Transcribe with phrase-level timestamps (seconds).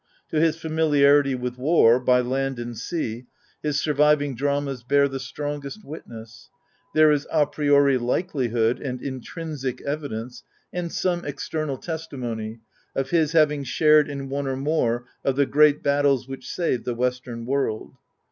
[0.29, 3.27] To his familiarity with war, by land and sea,
[3.61, 6.49] his surviving dramas bear the strongest witness.
[6.95, 10.41] There is a priori likelihood, and intrinsic evidence,
[10.73, 12.61] and some external testimony,
[12.95, 16.95] of his having shared in one or more of the great battles which saved the
[16.95, 17.91] western world.